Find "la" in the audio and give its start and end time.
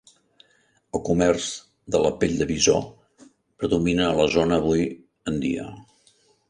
2.05-2.13, 4.23-4.27